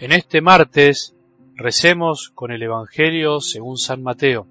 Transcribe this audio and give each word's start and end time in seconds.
En 0.00 0.12
este 0.12 0.40
martes 0.40 1.16
recemos 1.56 2.30
con 2.32 2.52
el 2.52 2.62
Evangelio 2.62 3.40
según 3.40 3.78
San 3.78 4.00
Mateo, 4.00 4.46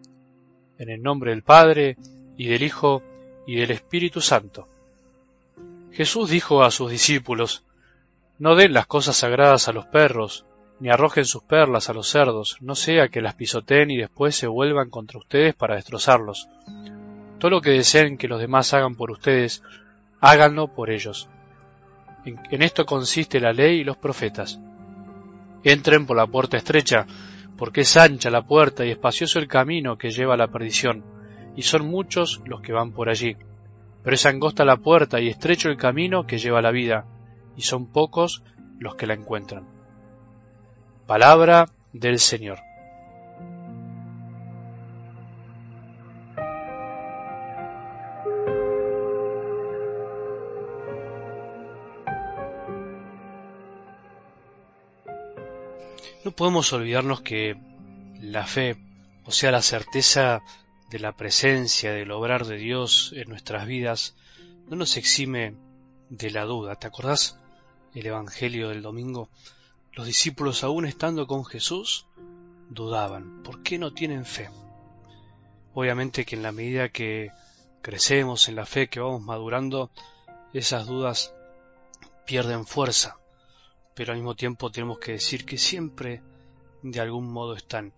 en 0.78 0.90
el 0.90 1.02
nombre 1.02 1.32
del 1.32 1.42
Padre, 1.42 1.96
y 2.36 2.48
del 2.48 2.64
Hijo, 2.64 3.02
y 3.48 3.56
del 3.56 3.72
Espíritu 3.72 4.20
Santo. 4.20 4.68
Jesús 5.94 6.30
dijo 6.30 6.64
a 6.64 6.72
sus 6.72 6.92
discípulos, 6.92 7.64
No 8.38 8.56
den 8.56 8.74
las 8.74 8.88
cosas 8.88 9.16
sagradas 9.16 9.70
a 9.70 9.72
los 9.72 9.86
perros, 9.86 10.46
ni 10.82 10.90
arrojen 10.90 11.24
sus 11.24 11.44
perlas 11.44 11.90
a 11.90 11.94
los 11.94 12.10
cerdos, 12.10 12.58
no 12.60 12.76
sea 12.76 13.08
que 13.08 13.22
las 13.22 13.36
pisoteen 13.36 13.90
y 13.90 13.98
después 13.98 14.36
se 14.36 14.48
vuelvan 14.48 14.90
contra 14.90 15.18
ustedes 15.18 15.56
para 15.56 15.76
destrozarlos. 15.76 16.50
Todo 17.40 17.52
lo 17.52 17.62
que 17.62 17.72
deseen 17.72 18.18
que 18.18 18.28
los 18.28 18.42
demás 18.42 18.74
hagan 18.74 18.96
por 18.96 19.12
ustedes, 19.12 19.64
háganlo 20.20 20.68
por 20.68 20.90
ellos. 20.90 21.30
En, 22.26 22.62
esto 22.62 22.86
consiste 22.86 23.40
la 23.40 23.54
ley 23.54 23.80
y 23.80 23.84
los 23.86 23.96
profetas. 23.96 24.60
Entren 25.68 26.06
por 26.06 26.16
la 26.16 26.28
puerta 26.28 26.56
estrecha, 26.56 27.06
porque 27.58 27.82
es 27.82 27.98
ancha 27.98 28.30
la 28.30 28.44
puerta 28.44 28.86
y 28.86 28.92
espacioso 28.92 29.38
el 29.38 29.50
camino 29.50 29.98
que 29.98 30.12
lleva 30.12 30.36
a 30.36 30.38
la 30.38 30.48
perdición, 30.48 31.04
y 31.58 31.64
son 31.64 31.86
muchos 31.86 32.42
los 32.46 32.62
que 32.62 32.72
van 32.72 32.94
por 32.94 33.10
allí. 33.10 33.36
Pero 34.02 34.14
es 34.14 34.26
angosta 34.26 34.64
la 34.64 34.78
puerta 34.78 35.20
y 35.20 35.28
estrecho 35.28 35.68
el 35.68 35.76
camino 35.76 36.26
que 36.26 36.38
lleva 36.38 36.60
a 36.60 36.62
la 36.62 36.72
vida, 36.72 37.06
y 37.58 37.64
son 37.64 37.86
pocos 37.86 38.44
los 38.80 38.96
que 38.96 39.08
la 39.08 39.16
encuentran. 39.16 39.68
Palabra 41.06 41.66
del 41.92 42.20
Señor. 42.20 42.60
No 56.24 56.32
podemos 56.32 56.74
olvidarnos 56.74 57.22
que 57.22 57.56
la 58.20 58.46
fe, 58.46 58.76
o 59.26 59.32
sea, 59.32 59.52
la 59.52 59.62
certeza 59.62 60.42
de 60.90 61.00
la 61.00 61.16
presencia, 61.16 61.92
del 61.92 62.12
obrar 62.12 62.46
de 62.46 62.58
Dios 62.58 63.14
en 63.16 63.30
nuestras 63.30 63.68
vidas, 63.68 64.16
no 64.68 64.76
nos 64.76 64.98
exime 64.98 65.56
de 66.10 66.32
la 66.32 66.46
duda. 66.46 66.76
¿Te 66.76 66.88
acordás 66.88 67.40
el 67.94 68.06
Evangelio 68.06 68.70
del 68.70 68.82
domingo? 68.82 69.30
Los 69.94 70.08
discípulos, 70.08 70.64
aún 70.64 70.86
estando 70.86 71.28
con 71.28 71.46
Jesús, 71.46 72.08
dudaban. 72.70 73.44
¿Por 73.44 73.62
qué 73.62 73.78
no 73.78 73.94
tienen 73.94 74.26
fe? 74.26 74.50
Obviamente 75.74 76.26
que 76.26 76.36
en 76.36 76.44
la 76.44 76.52
medida 76.52 76.90
que 76.90 77.32
crecemos 77.82 78.50
en 78.50 78.56
la 78.56 78.66
fe, 78.66 78.90
que 78.90 79.00
vamos 79.00 79.22
madurando, 79.22 79.92
esas 80.52 80.88
dudas 80.88 81.34
pierden 82.26 82.66
fuerza 82.66 83.18
pero 83.98 84.14
al 84.14 84.20
mismo 84.20 84.36
tiempo 84.36 84.70
tenemos 84.70 85.00
que 85.00 85.14
decir 85.14 85.44
que 85.44 85.58
siempre 85.58 86.22
de 86.84 87.00
algún 87.00 87.34
modo 87.34 87.56
están. 87.56 87.94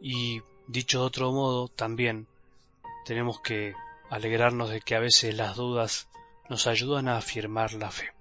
Y 0.00 0.40
dicho 0.66 1.00
de 1.00 1.04
otro 1.04 1.32
modo, 1.32 1.68
también 1.68 2.26
tenemos 3.04 3.40
que 3.42 3.74
alegrarnos 4.08 4.70
de 4.70 4.80
que 4.80 4.94
a 4.94 5.00
veces 5.00 5.34
las 5.34 5.54
dudas 5.54 6.08
nos 6.48 6.66
ayudan 6.66 7.08
a 7.08 7.18
afirmar 7.18 7.74
la 7.74 7.90
fe. 7.90 8.14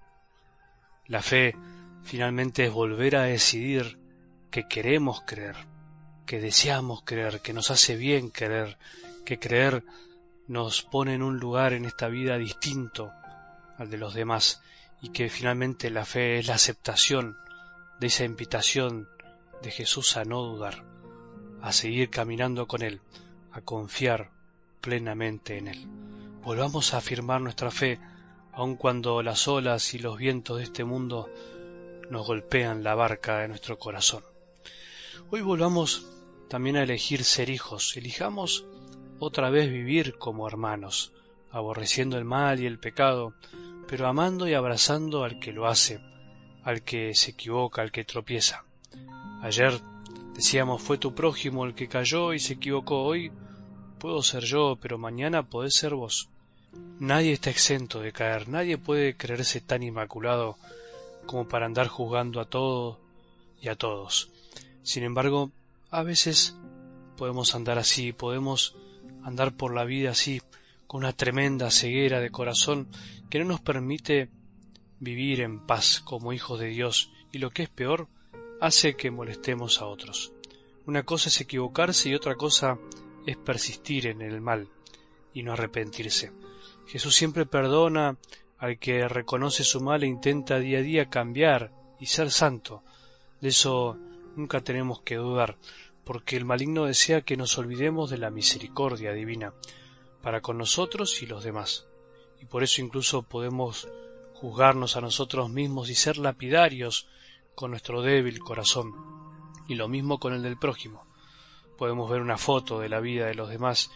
La 1.08 1.22
fe 1.22 1.56
finalmente 2.04 2.66
es 2.66 2.74
volver 2.74 3.16
a 3.16 3.24
decidir 3.24 3.98
que 4.52 4.68
queremos 4.68 5.22
creer, 5.22 5.56
que 6.26 6.42
deseamos 6.42 7.04
creer, 7.06 7.40
que 7.40 7.54
nos 7.54 7.72
hace 7.72 7.96
bien 7.96 8.32
creer, 8.32 8.78
que 9.24 9.40
creer 9.40 9.86
nos 10.50 10.82
pone 10.82 11.14
en 11.14 11.24
un 11.24 11.40
lugar 11.40 11.72
en 11.72 11.86
esta 11.86 12.10
vida 12.10 12.38
distinto 12.38 13.14
al 13.78 13.90
de 13.90 13.98
los 13.98 14.14
demás 14.14 14.62
y 15.04 15.10
que 15.10 15.30
finalmente 15.30 15.90
la 15.90 16.06
fe 16.06 16.40
es 16.40 16.48
la 16.48 16.56
aceptación 16.56 17.38
de 18.00 18.08
esa 18.08 18.24
invitación 18.24 19.10
de 19.62 19.70
Jesús 19.70 20.16
a 20.16 20.24
no 20.24 20.42
dudar, 20.42 20.86
a 21.62 21.74
seguir 21.74 22.10
caminando 22.10 22.68
con 22.68 22.82
Él, 22.82 23.02
a 23.52 23.60
confiar 23.60 24.32
plenamente 24.80 25.58
en 25.58 25.68
Él. 25.68 25.88
Volvamos 26.42 26.94
a 26.94 26.98
afirmar 26.98 27.42
nuestra 27.42 27.70
fe 27.70 28.00
aun 28.54 28.78
cuando 28.78 29.22
las 29.22 29.48
olas 29.50 29.94
y 29.94 30.00
los 30.00 30.18
vientos 30.18 30.58
de 30.58 30.64
este 30.64 30.86
mundo 30.86 31.30
nos 32.10 32.26
golpean 32.26 32.82
la 32.82 32.96
barca 32.96 33.40
de 33.40 33.50
nuestro 33.50 33.78
corazón. 33.78 34.24
Hoy 35.32 35.42
volvamos 35.42 36.08
también 36.48 36.78
a 36.78 36.84
elegir 36.84 37.26
ser 37.26 37.50
hijos, 37.50 37.98
elijamos 37.98 38.66
otra 39.20 39.50
vez 39.50 39.70
vivir 39.70 40.18
como 40.18 40.48
hermanos, 40.48 41.12
aborreciendo 41.52 42.18
el 42.18 42.24
mal 42.24 42.62
y 42.62 42.68
el 42.68 42.80
pecado, 42.80 43.34
pero 43.88 44.08
amando 44.08 44.48
y 44.48 44.54
abrazando 44.54 45.24
al 45.24 45.40
que 45.40 45.52
lo 45.52 45.68
hace, 45.68 46.00
al 46.64 46.82
que 46.82 47.14
se 47.14 47.32
equivoca, 47.32 47.82
al 47.82 47.92
que 47.92 48.06
tropieza. 48.06 48.64
Ayer 49.42 49.82
decíamos 50.34 50.82
fue 50.82 50.98
tu 50.98 51.14
prójimo 51.14 51.66
el 51.66 51.76
que 51.76 51.88
cayó 51.88 52.34
y 52.34 52.40
se 52.40 52.54
equivocó 52.54 53.04
hoy, 53.04 53.32
puedo 54.00 54.22
ser 54.24 54.44
yo, 54.44 54.78
pero 54.82 54.98
mañana 54.98 55.44
podés 55.44 55.76
ser 55.76 55.96
vos. 55.96 56.30
Nadie 57.00 57.34
está 57.34 57.50
exento 57.50 58.00
de 58.00 58.12
caer, 58.12 58.48
nadie 58.50 58.78
puede 58.78 59.16
creerse 59.16 59.62
tan 59.62 59.84
inmaculado 59.84 60.58
como 61.26 61.48
para 61.48 61.66
andar 61.66 61.88
juzgando 61.88 62.40
a 62.40 62.46
todo 62.46 63.00
y 63.62 63.70
a 63.70 63.76
todos. 63.76 64.30
Sin 64.82 65.04
embargo, 65.04 65.52
a 65.92 66.04
veces 66.04 66.56
podemos 67.18 67.56
andar 67.56 67.78
así, 67.78 68.12
podemos 68.12 68.76
andar 69.24 69.56
por 69.56 69.74
la 69.74 69.86
vida 69.86 70.12
así, 70.12 70.42
una 70.94 71.12
tremenda 71.12 71.72
ceguera 71.72 72.22
de 72.22 72.30
corazón 72.30 72.88
que 73.32 73.40
no 73.40 73.46
nos 73.46 73.62
permite 73.62 74.30
vivir 75.00 75.42
en 75.42 75.66
paz 75.66 76.02
como 76.02 76.34
hijos 76.34 76.60
de 76.60 76.68
Dios 76.68 77.12
y 77.32 77.40
lo 77.40 77.50
que 77.50 77.64
es 77.64 77.70
peor, 77.70 78.08
hace 78.62 78.96
que 78.96 79.10
molestemos 79.10 79.82
a 79.82 79.88
otros. 79.88 80.34
Una 80.86 81.02
cosa 81.02 81.30
es 81.30 81.42
equivocarse 81.42 82.10
y 82.10 82.14
otra 82.14 82.36
cosa 82.36 82.78
es 83.26 83.38
persistir 83.38 84.06
en 84.06 84.22
el 84.22 84.40
mal 84.40 84.70
y 85.34 85.42
no 85.42 85.54
arrepentirse. 85.54 86.32
Jesús 86.86 87.16
siempre 87.16 87.48
perdona 87.48 88.18
al 88.60 88.78
que 88.78 89.08
reconoce 89.08 89.64
su 89.64 89.82
mal 89.82 90.04
e 90.04 90.08
intenta 90.08 90.60
día 90.60 90.78
a 90.78 90.84
día 90.84 91.10
cambiar 91.10 91.72
y 92.00 92.06
ser 92.06 92.30
santo. 92.30 92.84
De 93.42 93.50
eso 93.50 93.98
nunca 94.36 94.62
tenemos 94.62 95.02
que 95.02 95.16
dudar, 95.16 95.58
porque 96.04 96.38
el 96.38 96.46
maligno 96.46 96.86
desea 96.86 97.22
que 97.22 97.36
nos 97.36 97.58
olvidemos 97.58 98.12
de 98.12 98.20
la 98.20 98.30
misericordia 98.30 99.12
divina 99.12 99.54
para 100.24 100.42
con 100.42 100.58
nosotros 100.58 101.22
y 101.22 101.28
los 101.28 101.44
demás 101.44 101.86
y 102.44 102.46
por 102.46 102.62
eso 102.62 102.82
incluso 102.82 103.24
podemos 103.24 103.88
juzgarnos 104.34 104.98
a 104.98 105.02
nosotros 105.02 105.50
mismos 105.50 105.90
y 105.90 105.96
ser 105.96 106.18
lapidarios 106.18 107.08
con 107.56 107.72
nuestro 107.72 108.02
débil 108.02 108.40
corazón, 108.40 108.92
y 109.70 109.76
lo 109.76 109.88
mismo 109.88 110.20
con 110.20 110.34
el 110.34 110.44
del 110.44 110.58
prójimo. 110.58 111.06
Podemos 111.78 112.12
ver 112.12 112.20
una 112.20 112.38
foto 112.38 112.82
de 112.82 112.90
la 112.90 113.00
vida 113.00 113.28
de 113.28 113.36
los 113.36 113.48
demás 113.48 113.92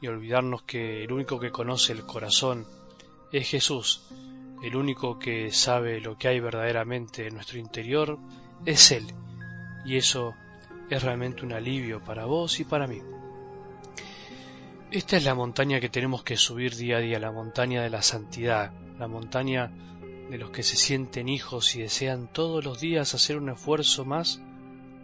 y 0.00 0.06
olvidarnos 0.06 0.62
que 0.62 1.04
el 1.04 1.12
único 1.12 1.38
que 1.38 1.50
conoce 1.50 1.92
el 1.92 2.06
corazón 2.06 2.66
es 3.32 3.50
Jesús, 3.50 4.08
el 4.62 4.76
único 4.76 5.18
que 5.18 5.50
sabe 5.52 6.00
lo 6.00 6.16
que 6.16 6.28
hay 6.28 6.40
verdaderamente 6.40 7.26
en 7.26 7.34
nuestro 7.34 7.58
interior 7.58 8.18
es 8.64 8.92
Él, 8.92 9.12
y 9.84 9.98
eso 9.98 10.34
es 10.88 11.02
realmente 11.02 11.44
un 11.44 11.52
alivio 11.52 12.02
para 12.02 12.24
vos 12.24 12.60
y 12.60 12.64
para 12.64 12.86
mí. 12.86 13.02
Esta 14.92 15.16
es 15.16 15.24
la 15.24 15.36
montaña 15.36 15.78
que 15.78 15.88
tenemos 15.88 16.24
que 16.24 16.36
subir 16.36 16.74
día 16.74 16.96
a 16.96 17.00
día, 17.00 17.20
la 17.20 17.30
montaña 17.30 17.80
de 17.84 17.90
la 17.90 18.02
santidad, 18.02 18.72
la 18.98 19.06
montaña 19.06 19.70
de 20.28 20.36
los 20.36 20.50
que 20.50 20.64
se 20.64 20.74
sienten 20.74 21.28
hijos 21.28 21.76
y 21.76 21.82
desean 21.82 22.32
todos 22.32 22.64
los 22.64 22.80
días 22.80 23.14
hacer 23.14 23.36
un 23.36 23.50
esfuerzo 23.50 24.04
más 24.04 24.42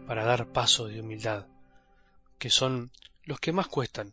para 0.09 0.25
dar 0.25 0.51
paso 0.51 0.89
de 0.89 1.01
humildad, 1.01 1.47
que 2.37 2.51
son 2.51 2.91
los 3.23 3.39
que 3.39 3.53
más 3.53 3.69
cuestan, 3.69 4.13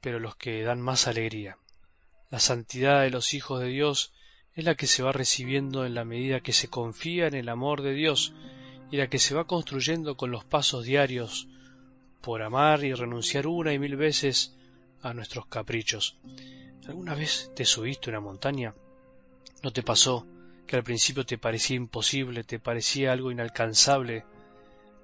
pero 0.00 0.18
los 0.18 0.34
que 0.34 0.62
dan 0.62 0.80
más 0.80 1.06
alegría. 1.06 1.58
La 2.30 2.38
santidad 2.38 3.02
de 3.02 3.10
los 3.10 3.34
hijos 3.34 3.60
de 3.60 3.68
Dios 3.68 4.14
es 4.54 4.64
la 4.64 4.76
que 4.76 4.86
se 4.86 5.02
va 5.02 5.12
recibiendo 5.12 5.84
en 5.84 5.94
la 5.94 6.06
medida 6.06 6.40
que 6.40 6.54
se 6.54 6.68
confía 6.68 7.26
en 7.26 7.34
el 7.34 7.50
amor 7.50 7.82
de 7.82 7.92
Dios 7.92 8.32
y 8.90 8.96
la 8.96 9.08
que 9.08 9.18
se 9.18 9.34
va 9.34 9.46
construyendo 9.46 10.16
con 10.16 10.30
los 10.30 10.46
pasos 10.46 10.86
diarios 10.86 11.48
por 12.22 12.40
amar 12.40 12.82
y 12.82 12.94
renunciar 12.94 13.46
una 13.46 13.74
y 13.74 13.78
mil 13.78 13.96
veces 13.96 14.56
a 15.02 15.14
nuestros 15.14 15.46
caprichos. 15.46 16.18
¿Alguna 16.86 17.14
vez 17.14 17.50
te 17.54 17.64
subiste 17.64 18.10
una 18.10 18.20
montaña? 18.20 18.74
¿No 19.62 19.72
te 19.72 19.82
pasó 19.82 20.26
que 20.66 20.76
al 20.76 20.82
principio 20.82 21.24
te 21.24 21.38
parecía 21.38 21.76
imposible, 21.76 22.44
te 22.44 22.58
parecía 22.58 23.12
algo 23.12 23.30
inalcanzable, 23.30 24.24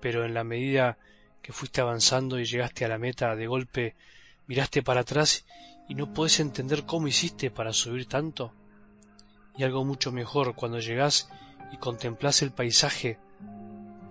pero 0.00 0.24
en 0.24 0.34
la 0.34 0.44
medida 0.44 0.98
que 1.42 1.52
fuiste 1.52 1.80
avanzando 1.80 2.38
y 2.38 2.44
llegaste 2.44 2.84
a 2.84 2.88
la 2.88 2.98
meta, 2.98 3.36
de 3.36 3.46
golpe 3.46 3.96
miraste 4.46 4.82
para 4.82 5.00
atrás 5.00 5.44
y 5.88 5.94
no 5.94 6.12
puedes 6.12 6.40
entender 6.40 6.84
cómo 6.84 7.08
hiciste 7.08 7.50
para 7.50 7.72
subir 7.72 8.06
tanto? 8.06 8.52
Y 9.56 9.64
algo 9.64 9.84
mucho 9.84 10.12
mejor, 10.12 10.54
cuando 10.54 10.78
llegás 10.78 11.28
y 11.72 11.76
contemplas 11.78 12.42
el 12.42 12.52
paisaje, 12.52 13.18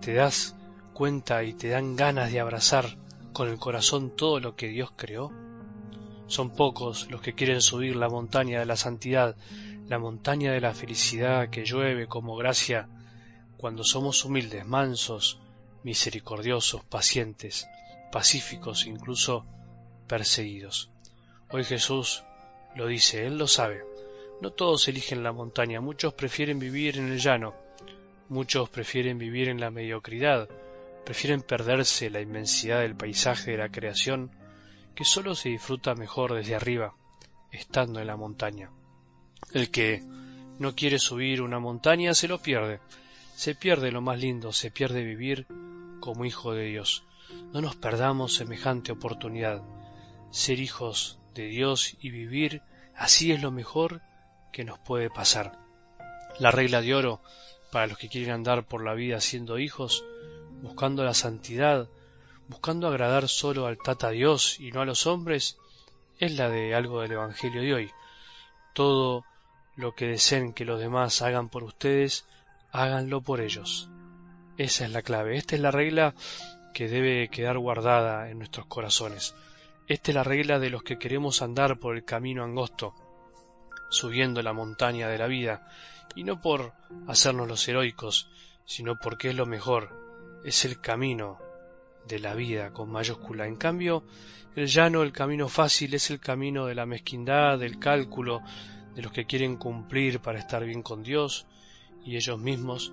te 0.00 0.14
das 0.14 0.54
cuenta 0.92 1.44
y 1.44 1.54
te 1.54 1.68
dan 1.68 1.96
ganas 1.96 2.32
de 2.32 2.40
abrazar 2.40 2.96
con 3.32 3.48
el 3.48 3.58
corazón 3.58 4.14
todo 4.14 4.40
lo 4.40 4.56
que 4.56 4.68
Dios 4.68 4.92
creó. 4.96 5.32
Son 6.28 6.50
pocos 6.50 7.10
los 7.10 7.20
que 7.20 7.32
quieren 7.32 7.60
subir 7.60 7.96
la 7.96 8.08
montaña 8.08 8.60
de 8.60 8.66
la 8.66 8.76
santidad, 8.76 9.34
la 9.88 9.98
montaña 9.98 10.52
de 10.52 10.60
la 10.60 10.74
felicidad 10.74 11.48
que 11.50 11.64
llueve 11.64 12.06
como 12.06 12.36
gracia 12.36 12.88
cuando 13.56 13.82
somos 13.82 14.24
humildes, 14.24 14.66
mansos, 14.66 15.40
misericordiosos, 15.82 16.84
pacientes, 16.84 17.66
pacíficos, 18.12 18.86
incluso 18.86 19.46
perseguidos. 20.06 20.90
Hoy 21.50 21.64
Jesús 21.64 22.24
lo 22.76 22.86
dice, 22.86 23.26
Él 23.26 23.38
lo 23.38 23.46
sabe. 23.46 23.82
No 24.40 24.50
todos 24.52 24.86
eligen 24.86 25.22
la 25.22 25.32
montaña, 25.32 25.80
muchos 25.80 26.14
prefieren 26.14 26.58
vivir 26.58 26.98
en 26.98 27.10
el 27.10 27.18
llano, 27.18 27.54
muchos 28.28 28.68
prefieren 28.68 29.18
vivir 29.18 29.48
en 29.48 29.60
la 29.60 29.70
mediocridad, 29.70 30.48
prefieren 31.04 31.42
perderse 31.42 32.10
la 32.10 32.20
inmensidad 32.20 32.80
del 32.80 32.94
paisaje 32.94 33.52
de 33.52 33.56
la 33.56 33.70
creación, 33.70 34.30
que 34.98 35.04
sólo 35.04 35.36
se 35.36 35.50
disfruta 35.50 35.94
mejor 35.94 36.34
desde 36.34 36.56
arriba, 36.56 36.92
estando 37.52 38.00
en 38.00 38.08
la 38.08 38.16
montaña. 38.16 38.72
El 39.52 39.70
que 39.70 40.02
no 40.58 40.74
quiere 40.74 40.98
subir 40.98 41.40
una 41.40 41.60
montaña 41.60 42.14
se 42.14 42.26
lo 42.26 42.42
pierde, 42.42 42.80
se 43.36 43.54
pierde 43.54 43.92
lo 43.92 44.00
más 44.00 44.18
lindo, 44.18 44.52
se 44.52 44.72
pierde 44.72 45.04
vivir 45.04 45.46
como 46.00 46.24
hijo 46.24 46.52
de 46.52 46.64
Dios. 46.64 47.04
No 47.52 47.60
nos 47.60 47.76
perdamos 47.76 48.34
semejante 48.34 48.90
oportunidad. 48.90 49.62
Ser 50.32 50.58
hijos 50.58 51.20
de 51.32 51.46
Dios 51.46 51.96
y 52.00 52.10
vivir 52.10 52.62
así 52.96 53.30
es 53.30 53.40
lo 53.40 53.52
mejor 53.52 54.02
que 54.50 54.64
nos 54.64 54.80
puede 54.80 55.10
pasar. 55.10 55.60
La 56.40 56.50
regla 56.50 56.82
de 56.82 56.96
oro 56.96 57.22
para 57.70 57.86
los 57.86 57.98
que 57.98 58.08
quieren 58.08 58.32
andar 58.32 58.66
por 58.66 58.82
la 58.82 58.94
vida 58.94 59.20
siendo 59.20 59.60
hijos, 59.60 60.04
buscando 60.60 61.04
la 61.04 61.14
santidad, 61.14 61.88
buscando 62.48 62.88
agradar 62.88 63.28
solo 63.28 63.66
al 63.66 63.78
Tata 63.78 64.10
Dios 64.10 64.58
y 64.58 64.72
no 64.72 64.80
a 64.80 64.86
los 64.86 65.06
hombres, 65.06 65.58
es 66.18 66.36
la 66.36 66.48
de 66.48 66.74
algo 66.74 67.02
del 67.02 67.12
Evangelio 67.12 67.60
de 67.60 67.74
hoy. 67.74 67.90
Todo 68.72 69.24
lo 69.76 69.94
que 69.94 70.06
deseen 70.06 70.52
que 70.52 70.64
los 70.64 70.80
demás 70.80 71.22
hagan 71.22 71.50
por 71.50 71.62
ustedes, 71.62 72.26
háganlo 72.72 73.20
por 73.20 73.40
ellos. 73.40 73.88
Esa 74.56 74.86
es 74.86 74.90
la 74.90 75.02
clave, 75.02 75.36
esta 75.36 75.54
es 75.54 75.60
la 75.60 75.70
regla 75.70 76.14
que 76.74 76.88
debe 76.88 77.28
quedar 77.28 77.58
guardada 77.58 78.30
en 78.30 78.38
nuestros 78.38 78.66
corazones. 78.66 79.34
Esta 79.86 80.10
es 80.10 80.14
la 80.14 80.24
regla 80.24 80.58
de 80.58 80.70
los 80.70 80.82
que 80.82 80.98
queremos 80.98 81.42
andar 81.42 81.78
por 81.78 81.96
el 81.96 82.04
camino 82.04 82.44
angosto, 82.44 82.94
subiendo 83.90 84.42
la 84.42 84.52
montaña 84.52 85.08
de 85.08 85.18
la 85.18 85.26
vida, 85.26 85.68
y 86.14 86.24
no 86.24 86.40
por 86.40 86.72
hacernos 87.06 87.46
los 87.46 87.66
heroicos, 87.68 88.28
sino 88.64 88.98
porque 88.98 89.28
es 89.30 89.34
lo 89.34 89.46
mejor, 89.46 90.40
es 90.44 90.64
el 90.64 90.80
camino 90.80 91.38
de 92.08 92.18
la 92.18 92.34
vida 92.34 92.72
con 92.72 92.90
mayúscula. 92.90 93.46
En 93.46 93.56
cambio, 93.56 94.02
el 94.56 94.66
llano, 94.66 95.02
el 95.02 95.12
camino 95.12 95.48
fácil, 95.48 95.94
es 95.94 96.10
el 96.10 96.18
camino 96.18 96.66
de 96.66 96.74
la 96.74 96.86
mezquindad, 96.86 97.58
del 97.58 97.78
cálculo, 97.78 98.42
de 98.94 99.02
los 99.02 99.12
que 99.12 99.26
quieren 99.26 99.56
cumplir 99.56 100.20
para 100.20 100.38
estar 100.38 100.64
bien 100.64 100.82
con 100.82 101.02
Dios 101.02 101.46
y 102.04 102.16
ellos 102.16 102.38
mismos, 102.38 102.92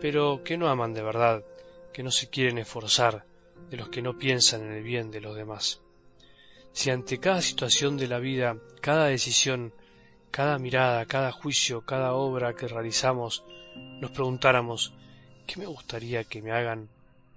pero 0.00 0.42
que 0.42 0.56
no 0.56 0.68
aman 0.68 0.94
de 0.94 1.02
verdad, 1.02 1.44
que 1.92 2.02
no 2.02 2.10
se 2.10 2.28
quieren 2.28 2.58
esforzar, 2.58 3.24
de 3.70 3.76
los 3.76 3.88
que 3.88 4.02
no 4.02 4.18
piensan 4.18 4.62
en 4.62 4.72
el 4.72 4.82
bien 4.82 5.10
de 5.10 5.20
los 5.20 5.36
demás. 5.36 5.80
Si 6.72 6.90
ante 6.90 7.20
cada 7.20 7.40
situación 7.40 7.96
de 7.96 8.08
la 8.08 8.18
vida, 8.18 8.56
cada 8.80 9.06
decisión, 9.06 9.72
cada 10.32 10.58
mirada, 10.58 11.06
cada 11.06 11.30
juicio, 11.30 11.82
cada 11.82 12.14
obra 12.14 12.54
que 12.54 12.66
realizamos, 12.66 13.44
nos 14.00 14.10
preguntáramos 14.10 14.92
¿qué 15.46 15.60
me 15.60 15.66
gustaría 15.66 16.24
que 16.24 16.42
me 16.42 16.52
hagan 16.52 16.88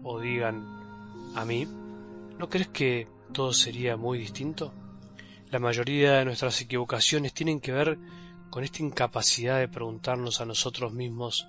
o 0.01 0.19
digan 0.19 0.96
a 1.37 1.45
mí? 1.45 1.67
¿No 2.39 2.49
crees 2.49 2.67
que 2.69 3.07
todo 3.31 3.53
sería 3.53 3.95
muy 3.95 4.17
distinto? 4.17 4.73
La 5.51 5.59
mayoría 5.59 6.13
de 6.13 6.25
nuestras 6.25 6.59
equivocaciones 6.61 7.31
tienen 7.31 7.61
que 7.61 7.71
ver 7.71 7.99
con 8.49 8.63
esta 8.63 8.81
incapacidad 8.81 9.59
de 9.59 9.67
preguntarnos 9.67 10.41
a 10.41 10.45
nosotros 10.45 10.93
mismos 10.93 11.47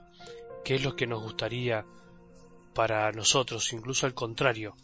qué 0.62 0.74
es 0.74 0.84
lo 0.84 0.94
que 0.94 1.06
nos 1.06 1.22
gustaría 1.22 1.86
para 2.74 3.10
nosotros, 3.12 3.72
incluso 3.72 4.04
al 4.04 4.12
contrario, 4.12 4.76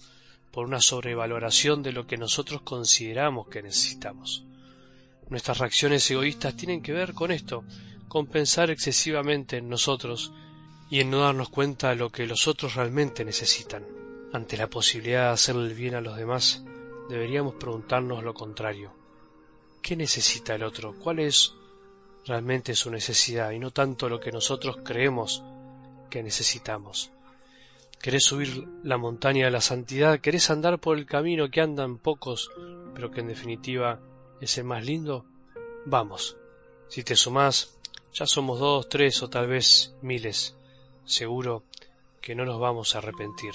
por 0.51 0.65
una 0.65 0.81
sobrevaloración 0.81 1.83
de 1.83 1.93
lo 1.93 2.07
que 2.07 2.17
nosotros 2.17 2.63
consideramos 2.63 3.49
que 3.49 3.63
necesitamos. 3.63 4.47
Nuestras 5.29 5.59
reacciones 5.59 6.11
egoístas 6.11 6.57
tienen 6.57 6.81
que 6.81 6.93
ver 6.93 7.13
con 7.13 7.31
esto, 7.31 7.63
con 8.09 8.27
pensar 8.27 8.71
excesivamente 8.71 9.59
en 9.59 9.69
nosotros 9.69 10.33
y 10.89 11.01
en 11.01 11.11
no 11.11 11.21
darnos 11.21 11.51
cuenta 11.51 11.91
de 11.91 11.97
lo 11.97 12.11
que 12.11 12.27
los 12.27 12.49
otros 12.49 12.75
realmente 12.75 13.23
necesitan. 13.25 14.04
Ante 14.35 14.57
la 14.57 14.67
posibilidad 14.67 15.29
de 15.29 15.35
hacerle 15.35 15.69
el 15.69 15.75
bien 15.75 15.95
a 15.95 16.01
los 16.01 16.17
demás, 16.17 16.65
deberíamos 17.09 17.55
preguntarnos 17.55 18.25
lo 18.25 18.35
contrario. 18.35 18.93
¿Qué 19.81 19.95
necesita 19.95 20.57
el 20.57 20.65
otro? 20.65 20.93
¿Cuál 20.93 21.21
es 21.21 21.55
realmente 22.27 22.75
su 22.75 22.91
necesidad 22.91 23.53
y 23.53 23.61
no 23.61 23.71
tanto 23.71 24.09
lo 24.09 24.19
que 24.19 24.33
nosotros 24.33 24.79
creemos 24.83 25.45
que 26.11 26.25
necesitamos? 26.25 27.13
¿Querés 28.03 28.25
subir 28.25 28.67
la 28.83 28.99
montaña 28.99 29.45
de 29.45 29.53
la 29.53 29.61
santidad? 29.61 30.19
¿Querés 30.19 30.51
andar 30.51 30.81
por 30.81 30.99
el 30.99 31.07
camino 31.07 31.49
que 31.49 31.61
andan 31.61 31.99
pocos, 31.99 32.51
pero 32.93 33.13
que 33.13 33.21
en 33.21 33.29
definitiva 33.29 34.01
es 34.41 34.59
el 34.59 34.65
más 34.65 34.85
lindo, 34.85 35.25
vamos. 35.87 36.37
Si 36.89 37.05
te 37.05 37.15
sumás, 37.15 37.79
ya 38.13 38.27
somos 38.27 38.59
dos, 38.59 38.89
tres 38.89 39.23
o 39.23 39.31
tal 39.31 39.47
vez 39.47 39.95
miles. 40.03 40.57
Seguro 41.05 41.63
que 42.21 42.35
no 42.35 42.45
nos 42.45 42.59
vamos 42.59 42.97
a 42.97 42.99
arrepentir. 42.99 43.55